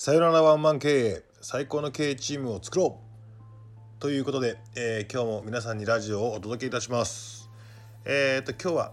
[0.00, 3.00] さよならワンマン経営最高の経営チームを作ろ
[3.98, 4.00] う。
[4.00, 7.50] ということで、えー今日も皆さんにラジオをお届けいたします。
[8.04, 8.92] えー、と今日は、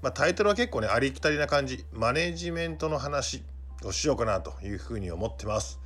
[0.00, 3.42] まあ、タイトルは結構ねありきたりな感じマネジメントの話
[3.84, 5.78] をしようかなというふうに思ってます。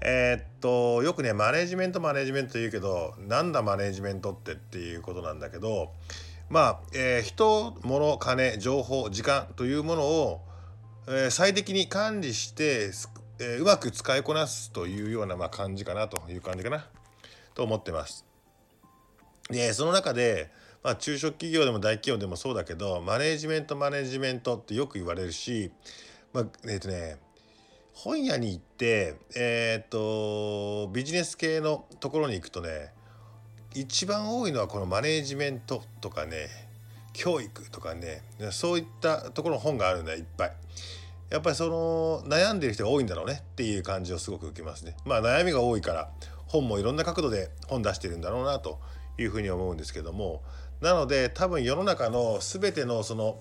[0.00, 5.90] えーっとよくねマネジメントマネジメント言うけどなんだマネジメントってっていうことなんだけど
[6.48, 10.40] まあ、えー人物金情報時間というものを、
[11.08, 12.92] え最適に管理して、
[13.44, 16.86] えーうまく使いこなすというような、まあ、感じかなという感じかな
[17.54, 18.24] と思ってます。
[19.50, 20.48] でその中で、
[20.84, 25.72] まあ、中小企業でも大企業でもそうだけどマネジメントマネジメントってよく言われるし、
[26.32, 27.16] まあ、えっ、とね
[27.92, 32.92] 本屋に行ってえっ、とビジネス系のところに行くとね
[33.74, 36.46] 一番多いのはこのマネジメントとかね
[37.12, 40.52] 教育とかねそういったところの本があるんだいっぱい。
[41.32, 44.94] やっぱりその悩んでる人が多いんだろうねっていう感じをすごく受けますね。
[45.06, 46.10] まあ悩みが多いから
[46.46, 48.78] 本もいろんな角度で本出してるんだろうなと
[49.18, 50.42] いうふうに思うんですけども
[50.82, 53.38] なので多分世の中の全てのその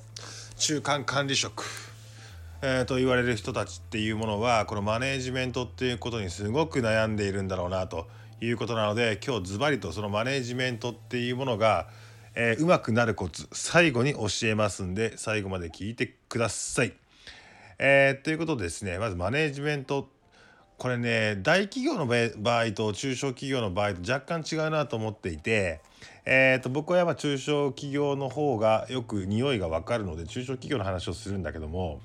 [0.56, 1.66] 中間管理職、
[2.62, 8.08] えーと言われる人たちっていうものはこのマネージメントっていうことにすごく悩んでいるんだろうなと
[8.39, 11.89] いうことなので今日ズバリとそのマネージメントっていうものが、
[12.36, 17.00] えーうまくなるコツ最後に教えますんで最後まで聞いてください。
[17.83, 20.07] えーということでですねまずマネジメント
[20.77, 25.81] これね大企業の場合と中小企業の場合と若干違うなと思っていて、
[26.23, 32.01] えー、と僕はやっぱ中小企業の方がよく匂いが分かるので中小企業の話をするんだけども、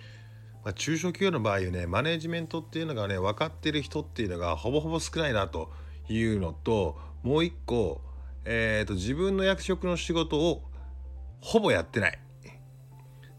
[0.65, 5.71] ま、中小企業の場合ねマネジメントっていうのがね分かってる人っていうのがほぼほぼ少ないなと
[6.09, 8.01] いうのともう一個、
[8.47, 10.63] えー、と自分の役職の仕事を
[11.43, 12.19] ほぼやってない。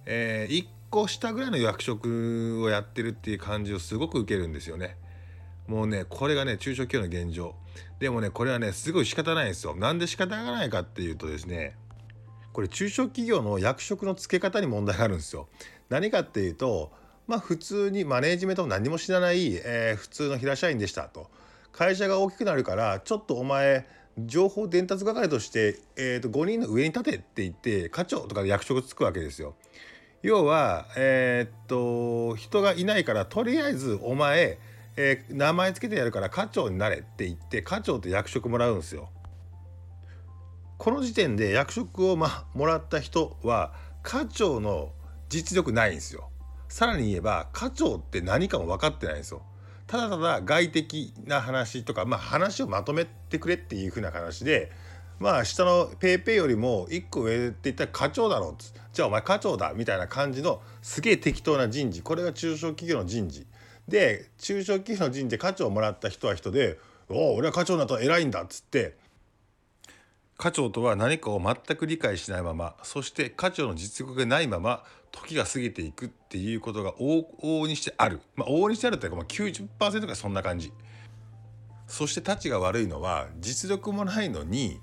[0.05, 4.97] え1個下ぐらいの役職をやってるっていう感じをすごく受けるんですよね。
[5.67, 7.55] もうねこれがね中小企業の現状
[7.99, 9.75] でもねこれはねすごい仕方ないんですよ。
[9.75, 11.75] なんで仕方がないかっていうとですね
[12.53, 15.49] これ中小企業の役職の付け方に問題があるんですよ。
[15.89, 16.91] 何かっていうと
[17.27, 21.29] まあ普通にマネージメントを何も知らない、えー普通の平社員でしたと。
[21.73, 23.85] 会社が大きくなるからちょっとお前
[24.17, 29.55] 情報伝達係として、えー、と5人の上に立てって言って課長とか役職つくわけですよ。
[30.23, 34.57] 要は、えーっと人がいないからとりあえずお前、
[34.95, 39.09] えー名前つけてやるから課長になれって言って課長って役職もらうんですよ。
[40.77, 43.73] この時点で役職を、ま、もらった人は
[44.03, 44.91] 課長の
[45.27, 46.29] 実力ないんですよ。
[46.69, 49.41] さらに言えば課長って何かも分かってないんですよ。
[49.87, 54.71] ただただ外的な話とか、まあ、話をまとめてくれっていう風な話で
[55.19, 58.55] まあ下のペイペイよりも1個上って言ったら課長だろう
[58.93, 62.01] じゃあお前課長だみたいな感じのすげえ適当な人事。
[62.01, 63.45] これが中小企業の人事。
[63.87, 66.77] で中小企業の人事で課長をもらった人は人で
[67.09, 68.95] 「おお俺は課長になったら偉いんだ」っつって。
[70.37, 78.21] 課長とは何かを全く理解しないままそして課長の実力がないまま時が過ぎていくっていうことが往々にしてある。
[78.35, 80.71] まあ往々にしてあるっていうかまあ90%がそんな感じ。
[81.87, 84.79] そしてたちが悪いのは実力もないのに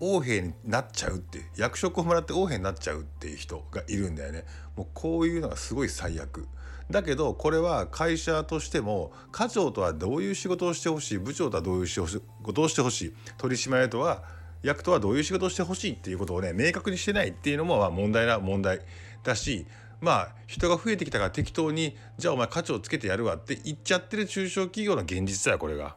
[0.00, 4.44] 横兵になっちゃうって役職をもらって横兵になっちゃうっていう人がいるんだよね
[4.76, 6.46] もうこういうのがすごい最悪
[6.90, 12.00] だけどこれは会社としても課長とはどういう仕事をしてほしい部長とはどういう仕
[12.42, 14.22] 事をしてほしい取締役とは
[14.62, 18.80] 役とはどういう仕事をしてほしいっていうことをね明確にしてないっていうのもま問題な問題
[19.22, 19.66] だし
[20.00, 25.96] まあ人が増えてきたから適当にじゃあお前課長つけてやるわって言っちゃってる中小企業の現実だよこれが。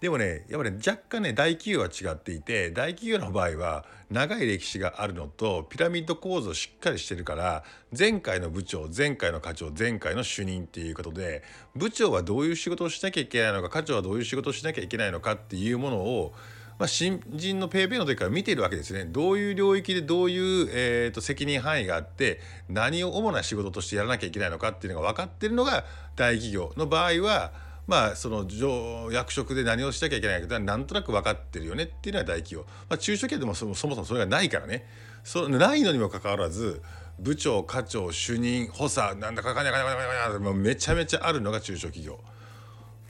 [0.00, 7.64] でもねやっぱり、ね、若干ね大企業は違っていて大企業の場合は長い歴史があるのとピラミッド構造しっかりしてるから
[7.96, 11.42] 前回の部長前回の課長前回の主任っていうことで
[11.74, 16.34] 部長はどういう仕事をしなきゃいけないのか課長はどういう仕事をしなきゃいけないのかっていうものを
[16.78, 19.04] まあ、新人のペイペイの時から見ているわけですね。
[19.04, 25.84] どういう領域でどういう、えー、と責任範囲があって何を主な仕事としてやらなきゃいけないのかっていうのが分かってるのが
[26.16, 27.52] 大企業の場合は
[27.86, 34.86] まあその上役職で何をしなきゃいけないかなんとなく分かってるよねっていうのが大企業、まあ、中小企業でもそもそもそもそれがないからね
[35.22, 36.82] そないのにもかかわらず
[37.18, 42.18] 部長課長主任補佐なんだかかんないかんないかんないかんないもうめちゃめちゃあるのが中小企業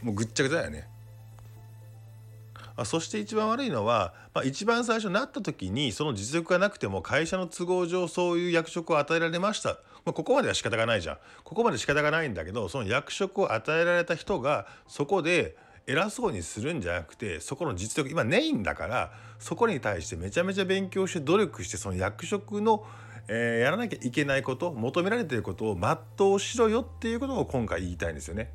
[0.03, 0.88] もうぐっちゃぐちゃだよね。
[2.77, 15.56] あそして一番悪いのは、まあ、一番最初になった時にその実力がなくても会社の都合上そういう役職を与えられました、まあ、ここまでは仕方がないじゃんここまで仕方がないんだけどその役職を与えられた人がそこで
[15.87, 22.85] 偉そうにするんじゃなくてそこの実力今ないんだからそこに対してめちゃめちゃ勉強して努力してその役職の、
[23.29, 28.51] えー、やらなきゃいけないこと求められていることを全うしろよっていうことを今回言いたいんですよね。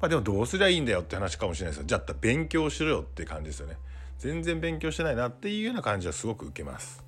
[0.00, 3.76] まあ、でもどうすりゃいいんだよって話かもしれないですよじゃあ勉強しろよって感じですよね。
[4.18, 7.07] 全然勉強してないなっていうような感じはすごく受けます。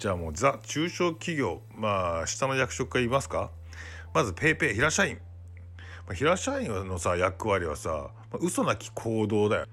[0.00, 3.50] じゃあもうザ中小企業まあ下の役職から言いますか？
[4.14, 5.18] まず PayPay 平社員、
[6.06, 9.66] まあ、平社員のさ役割はさ、まあ、嘘なき行動だよ。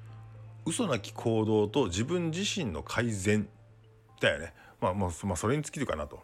[0.66, 3.48] 嘘なき行動と自分自身の改善
[4.20, 4.54] だよね。
[4.82, 6.20] まあもう、まあ、それに尽きるかなと。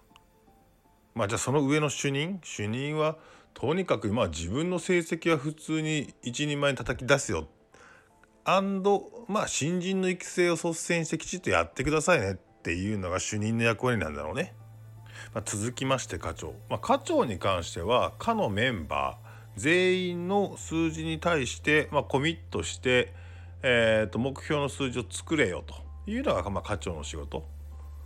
[1.16, 2.42] まあじゃあその上の主任？
[2.44, 3.16] 主任は
[3.54, 7.48] とにかくまあ自分の成績は普通に一人前に叩き出すよ。
[8.44, 12.38] アンドまあ新人の育成を率先してきちっとやってくださいね。
[12.64, 14.54] っていうのが主任の役割なんだろうね。
[15.34, 23.14] まあ、続きまして課長、まあ、課長に関しては課のメンバー全員の数字に対して、まあ、コミットして、
[23.64, 25.76] えー、と目標の数字を作れよと
[26.10, 27.46] いうのが、まあ、課長の仕事。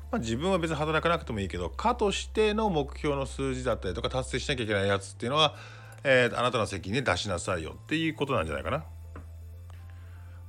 [0.10, 5.54] まあ、自分は別に働かなくてもいいけど課としての目標の数字だったりとか達成しなきゃいけないやつっていうのは、
[6.04, 8.86] えー、あなたの責任で出しなさいよっていうことなんじゃないかな。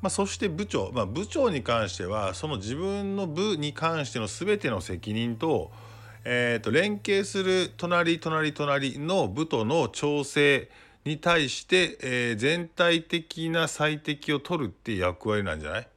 [0.00, 5.72] まあ、そして部長、まあ、部長に関してはその自分の部に関しての全ての責任と,、
[6.24, 10.70] えー、と連携する隣隣隣の部との調整
[11.04, 15.88] に対して、えー、全体的な最適を取るっていう役割なんじゃない？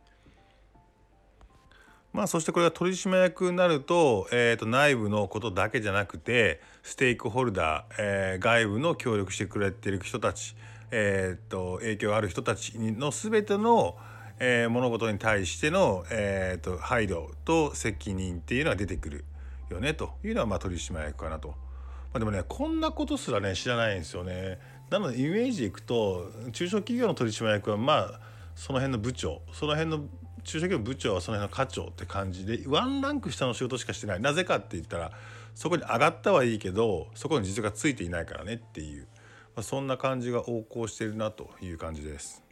[2.11, 10.55] まあそしてこれが取締役になると,、えー、と内部のことだけじゃなくてステークホルダー、えー、外部の協力してくれてる人たち
[10.91, 13.97] えー、と影響ある人たちの全ての、
[14.39, 19.25] え、物事に対しての、えー、と配慮と責任っていうのが出てくる
[19.69, 21.49] よねというのはまあ取締役かなと。
[21.49, 24.59] まあ、でもねこんなことすらね知らないんですよね。
[24.89, 28.19] なのでイメージでいくと中小企業の取締役はまあ
[28.55, 29.99] その辺の部長その辺の
[30.43, 35.11] 中小企業部長はその辺の課長って感じでワンランク下の仕事しかしてないなぜかって言ったら
[35.55, 39.07] そこに上がったはいいけどそこに実がついていないからねっていう
[39.55, 42.43] まあ、そんな感じが横行してるなという感じです。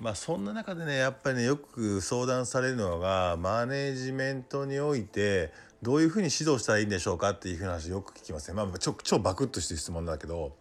[0.00, 8.54] まあそんな中でねやっぱりねよく相談されるのがマネジメントにおいてどういうふうに指導したらいいんでしょうかっていうふうな話よく聞きますね。
[8.54, 10.52] まあ、ちょ超バクッとしてる質問だけど、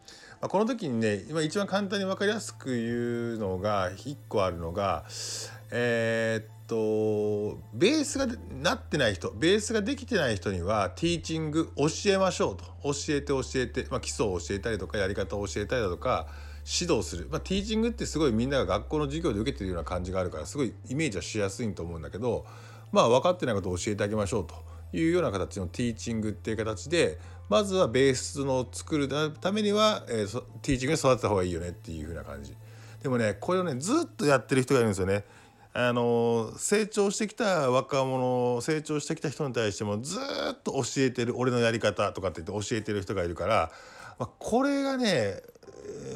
[0.41, 5.05] まあ、この時にね今一番簡単に分かりやすく言うのが1個あるのが
[5.71, 8.27] えー、っとベースが
[8.61, 16.27] なってない人ベースができてない人にはティーチング教えましょうと教えて教えて、まあ、基礎を教えたりとかやり方を教えたりだとか
[16.65, 22.45] 指導する、まあ、ティーチングってすごいみんなが学校の授業で受けてるような感じがあるからすごいイメージはしやすいと思うんだけど
[22.91, 24.55] まあ分かってないことを教えてあげましょうと
[24.97, 27.19] いうような形のティーチングっていう形で
[27.49, 32.55] まずはベースの作るためには、えー、ティーチングで育てた方がいいよねっていう風な感じ。
[33.03, 35.23] でもねこれをねずっとやってる人がいるんですよね。
[35.77, 43.71] あの成長してきた若者成長してきた人に対してもずっと教えてる俺のやり方とかって言って教えてる人がいるから、
[44.17, 45.41] まあ、これがね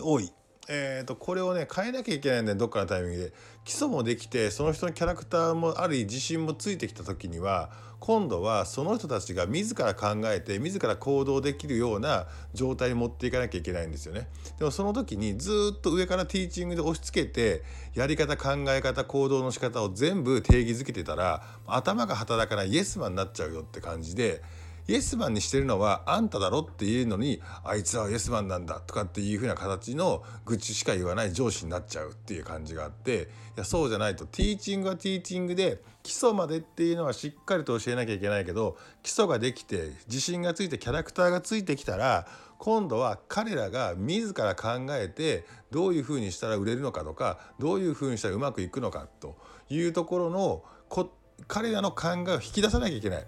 [0.01, 0.31] 多い。
[0.71, 3.33] えーと、これをね変えなきゃいけないんだよどっかのタイミングで
[3.65, 14.29] 基礎もできてその人のキャラクターもあり自信もついてきた時には今度はその人たちが自ら考えて自ら行動できるような状態に持っていかなきゃいけないんですよね。
[14.57, 17.63] でもその時にずっと上からティーチングで押し付けて
[17.95, 24.41] やり方考え方行動の仕方を全部定義づけてたら頭が働かないイエスマンになっちゃうよって感じで。
[24.89, 42.25] イエスマンにしてるのはあんただろっていうのにあいつはイエスマンなんだとかっていう風な形の愚痴しか言わない上司になっちゃうっていう感じがあっていやそうじゃないとティーチングはティーチングで基礎までっていうのはしっかりと教えなきゃいけないけど基礎ができて自信がついてキャラクターがついてきたら
[42.57, 49.37] 今度は彼らが自ら考えてどういうふうにしたら売れるのかとかどういうふうにしたらうまくいくのかと
[49.69, 51.11] いうところのこ
[51.47, 53.25] 彼らの考えを引き出さなきゃいけない。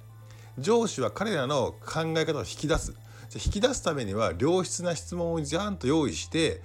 [0.62, 2.94] 上司は彼らの考え方を引き出す。
[3.34, 6.62] 引き出すためには良質な質問をちゃんと用意して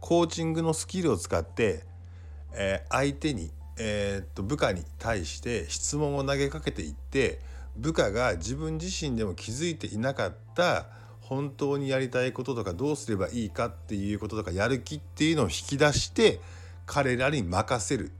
[0.00, 1.82] コーチングのスキルを使って、
[2.52, 7.40] えー、相手に、えー、っと部下に対して質問を投げかけていって
[7.76, 10.86] 部下が自分自身でも気づいていなかった
[11.20, 16.40] 本当にやりたいこととかどうすればいいかっていうこととかやる気っていうのを引き出して
[16.86, 18.12] 彼らに任せる。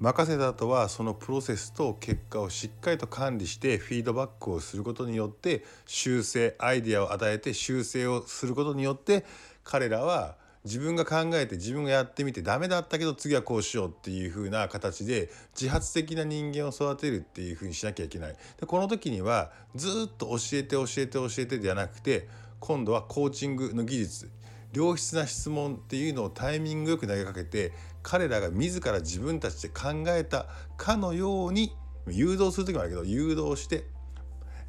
[0.00, 9.26] 任せた後はそのプロセスと結果をしっかりと管理してフィードバックをすることによって修正アイデアを与えて修正をすることによって
[9.62, 15.28] 彼らは自分が考えて自分がやってみてダメだったけど次はこうしようっていう風な形で
[15.58, 18.36] 自発的な人間を育てるっていう風にしなきゃいけない。
[18.58, 22.26] でこの時にはずっと教えて教えて教えてではなくて
[22.58, 24.30] 今度はコーチングの技術
[24.72, 31.74] 良質な質問っていうのをタイミングよく投げかけて彼らが自ら自分たちで考えたかのように
[32.08, 33.84] 誘導する時もあるけど誘導して、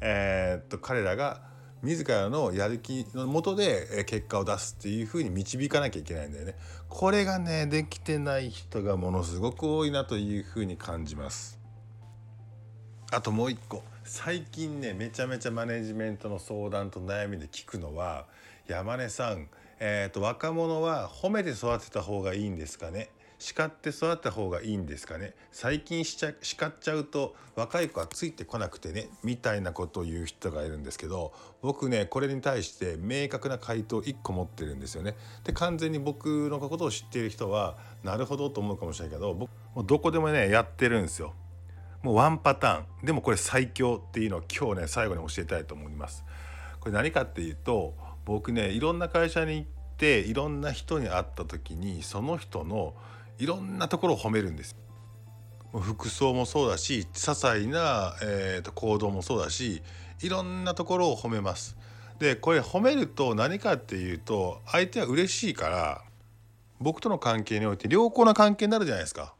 [0.00, 1.42] えー、っと彼らが
[1.82, 6.54] 自らのやる気のもとで結果を出すっていうふうに導かなきゃいけないんだよね。
[6.88, 11.58] これがねできてない人がものすごく多いなというふうに感じます。
[13.10, 18.26] あともう一個最近ねめちゃめちゃマネジメントの相談と悩みで聞くのは
[18.68, 19.48] 山根さん、
[19.80, 23.10] えーと、若者は褒めて育てた方がいいんですかね？
[23.42, 25.34] 叱って育った方がいいんですかね？
[25.50, 35.16] 最近しちゃ叱っちゃうと若い子はついてこなくてねみたいなことを言う人がいるんですけど僕ねこれに対して明確な回答1個持ってるんですよね。
[35.42, 41.34] で完全に僕のことを知っている人はなるほどと思うかもしれないけど僕もうどこでもねやってるんですよ。
[42.02, 46.24] もうワンパターンでもこれ最強っていうのを今日ね最後に教えたいと思います。
[46.78, 47.94] これ何かっていうと
[48.24, 52.94] 僕ねいろんな会社に行っていろんな人に会った時にその人の
[53.42, 54.76] いろんなところを褒めるんです。
[55.72, 59.82] 服装もそうだし些細な、えーと、行動もそうだし
[60.20, 61.76] いろんなところを褒めます。
[62.20, 66.04] でこれ褒めると何かっていうと相手は嬉しいから
[66.78, 69.34] 僕との関係において良好な関係になるじゃないですか。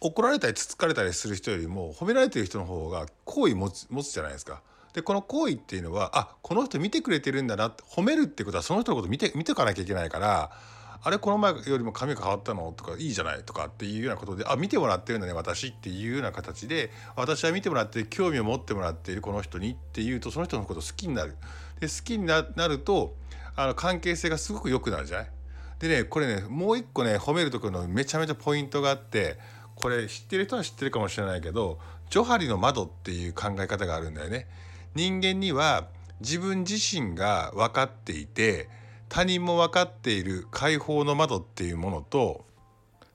[0.00, 4.60] 怒られたりつつかれたりする人よりも褒められてる人の方が好意持つ持つじゃないですか。
[4.92, 10.50] でこの行為っていうのはあこの人見てくれてるんだなって褒めるってことはその人のこと見て見てかなきゃいけないから
[11.00, 12.72] あれこの前よりも髪が変わったの？
[12.72, 13.44] とかいいじゃない？
[13.44, 21.36] とかっていうようなことであ見てもらってるんだね私っていうような形で私は見てもらって興味を持ってもらっているこの人にっていうとその人のこと好きになる。
[21.80, 23.14] で好きになると
[23.54, 25.30] あの関係性がすごく良くなるじゃない？
[25.78, 29.38] でねこれねもう一個ね褒めるところのめちゃめちゃポイントがあって
[29.76, 31.78] これ知ってる人は知ってるかもしれないけど
[32.10, 34.48] ジョハリの窓っていう考え方があるんだよね。
[34.94, 35.86] 人間には
[36.20, 38.68] 自分自身が分かっていて
[39.08, 42.44] 他人も分かっている解放の窓っていうものと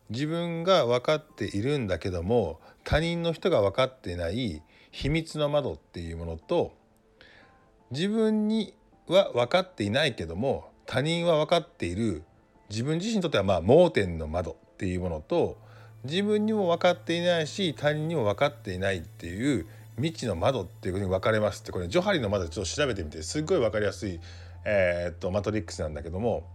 [0.10, 6.74] 自分が分かっているんだけども他人の人が分かっていない秘密の窓っていうものと
[7.92, 8.74] 自分に
[9.08, 12.24] は分かっていないけども他人は分かっている
[12.70, 15.58] 自分自身にとってはまあ盲点の窓っていうものと
[16.04, 24.20] 自分にも分かっていないし他人にも分かっていないっていう未知の窓っていうふうに分かれますってこれジョハリの窓ちょっと調べてみてすっごい分かりやすい、
[24.66, 26.48] えー、っとマトリックスなんだけども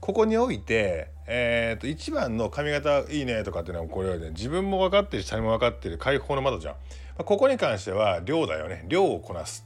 [0.00, 6.78] ここにおいて、えー、っと一番の髪型いいねとかっていうのはこれはね自分も分かってるし他人も分かってる解放の窓じゃん、ま
[7.18, 9.64] あ、ここに関しては量だよね量をこなす、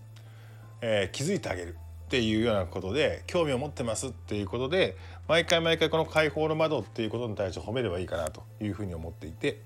[0.81, 1.77] えー、気づいてあげる
[2.07, 9.61] っていうようなことで興味を持ってますっていうことで毎回毎回この解放の窓っていうことに対して褒めればいいかなというふうに思っていて。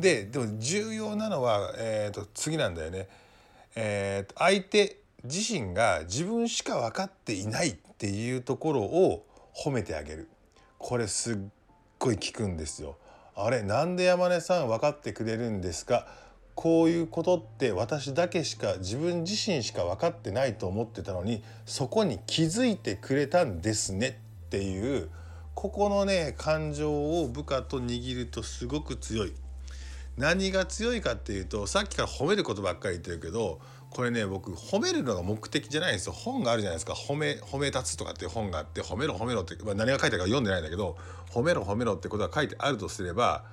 [0.00, 3.08] ででも重要なのは、えーと、次なんだよね。
[3.76, 10.28] えーと、相手自身が自分しか分かっていないっていうところを褒めてあげる。
[10.78, 11.36] これすっ
[11.98, 12.96] ごい効くんですよ。
[13.36, 16.06] あれなんで山根さん分かってくれるんですか？
[16.54, 24.20] こういうことって私だけしか自分自身しか分かってないと思ってたのにそこに気づいてくれたんですね。
[24.46, 25.08] っていう
[25.54, 29.32] ここのね感情を部下と握るとすごく強い。
[30.18, 33.60] 何が強いかっていうとさっきから褒めることばっかり言ってるけど
[33.90, 36.12] これね僕褒めるのが目的じゃないんですよ。
[36.12, 36.92] 本があるじゃないですか。
[36.92, 40.96] 褒め褒め立つとかっていう本があって褒めろ褒めろって、まあ、何が書いてあるか読んでないんだけど
[41.30, 43.44] 褒めろ褒めろってことが書いてあるとすれば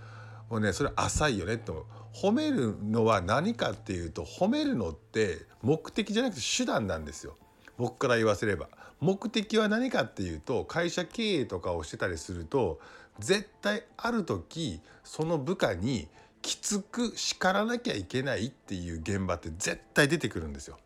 [0.50, 1.86] もうねそれ浅いよねって思う。
[2.14, 7.36] 褒めるのは何かっていうと褒めるのって目的じゃなくて手段なんですよ。
[7.78, 8.70] 僕から言わせれば。
[9.00, 12.80] 目的は何かっていうと会社経営とかをしてたりすると
[13.20, 16.08] 絶対ある時その部下に
[16.42, 20.78] きつく叱らなきゃいけないっていう現場って絶対出てくるんですよ。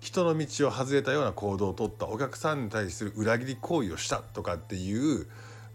[0.00, 5.26] 人の道を外れたような行動をとったお客さんに対する裏切り行為をしたとかっていう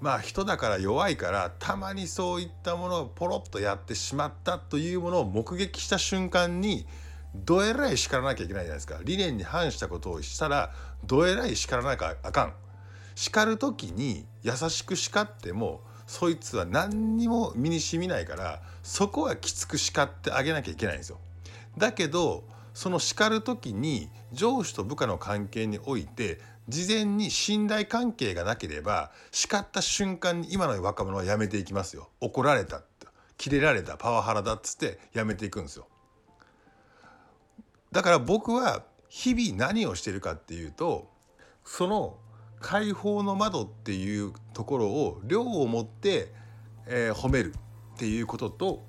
[0.02, 6.86] まあ人だから弱いからたまにそういったものをポロッとやってしまったというものを目撃した瞬間に
[7.36, 10.74] どえらい叱らなきゃいけないじゃないですか理念に反したことをしたら
[11.06, 12.54] どえらい叱らなきゃあかん
[13.14, 21.20] 叱る時に優しく叱ってもそいつは何にも身にしみないからそこはきつく叱ってあげなきゃいけないんですよ。
[21.78, 22.44] だけど
[22.74, 32.10] その叱る時に上司と部下の関係において事前に信頼関係がなければ叱った瞬間に今の若者はやめていきますよ。
[32.22, 32.82] 怒られた
[33.38, 35.88] キレられたパワハラだっつってやめていくんですよ。
[37.92, 41.10] だから僕は日々何をしてるかっていうと
[41.64, 42.18] その
[42.60, 46.34] 解放の窓っていうところを量を持って、
[46.88, 47.54] えー、褒める
[47.96, 48.86] っていうことと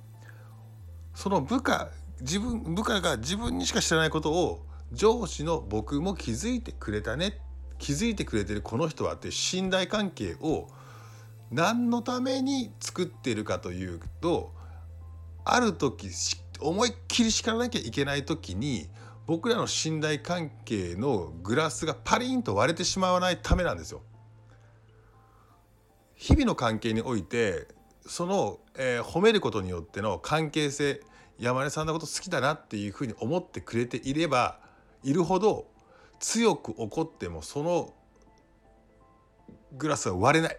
[1.14, 7.38] その部下自分部下が自分にしか知らないことを上司の僕も気づいてくれたね
[7.78, 10.68] 気づいてくれてるこの人はっていう信頼関係を
[11.50, 14.52] 何のために作っているかというと
[15.44, 16.10] ある時
[16.60, 18.88] 思いっきり叱らなきゃいけない時に
[19.26, 24.02] 僕らの信頼関係のグラスがパリンと割れてしまわないためなんですよ。
[26.14, 27.68] 日々の関係において
[28.06, 31.02] その、えー、褒めることによっての関係性
[31.38, 34.58] 山根さんのこと好きだなっていうふうに思ってくれていれば
[35.02, 35.66] いるほど
[36.18, 37.92] 強く怒ってもその
[39.72, 40.58] グラスは割れない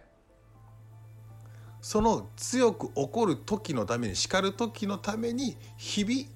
[1.81, 6.29] その強く怒る時のために叱る時のために日々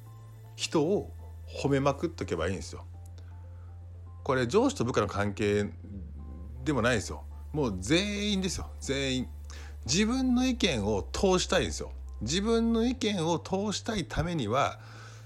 [0.55, 1.11] 人を
[1.59, 2.85] 褒めまくっとけばいいんですよ。
[4.23, 5.65] これ上司と部下の関係
[6.63, 7.23] でもないですよ。
[7.53, 9.27] もう全員ですよ全員。
[9.85, 11.91] 自分の意見を通したいんですよ。
[12.21, 14.79] 自分の意見を通したいためには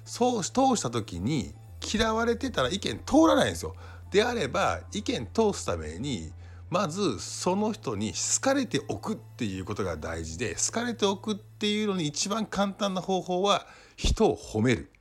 [0.06, 1.54] そう通した時に
[1.94, 3.76] 嫌われてたら意見通らないんですよ。
[4.12, 6.32] であれば意見通すために
[6.70, 13.68] まずその人に好かれておくっていうことが大事で好かれておくっていうのに一番簡単な方法は
[13.98, 14.92] 人を褒める。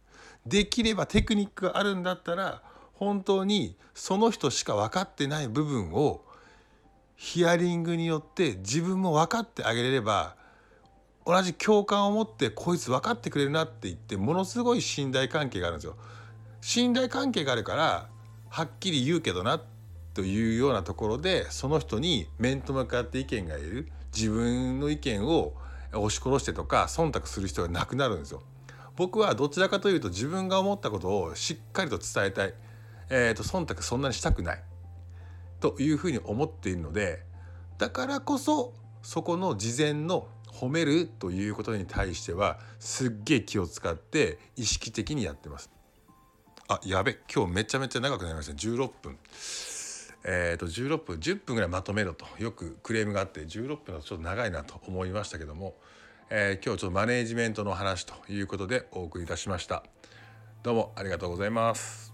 [0.46, 2.62] できればテクニックがあるんだったら
[2.94, 6.22] 本当にその人しか分かってない部分を
[7.16, 10.36] ヒアリングによって自分も分かってあげれれば
[11.26, 15.96] 同じ共感を持ってこいつ分かってくれるなって言ってものすごい信頼関係があるんですよ。
[16.60, 18.08] 信頼関係があるから
[18.50, 19.60] はっきり言うけどな
[20.12, 25.54] というようなところでその人に面と向かって意見が言える自分の意見を
[25.92, 28.42] 押し殺してとか忖度する人がなくなるんですよ。
[28.96, 32.54] 僕はどちらかというと自分が思ったことをしっかりと伝えたい、
[33.10, 34.62] えーと、忖度そんなにしたくない
[35.60, 37.22] というふうに思っているので
[37.78, 38.72] だからこそ
[39.02, 45.70] そこの事前の褒めるということに対してはすっげえ気を使って意識的にやってます。
[46.68, 49.18] あやべ今日めちゃめちゃ長くなりました16分。
[50.26, 55.74] えーと、16分10分ぐらいまとめろとよくクレームがあって16分はちょっと長いなと思いましたけども、
[56.36, 59.84] えー、今日ちょっとマネージメントの話ということでお送りいたしました。
[60.64, 62.13] どうもありがとうございます。